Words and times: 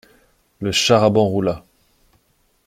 Le 0.61 0.71
char-à-bancs 0.71 1.29
roula. 1.29 1.63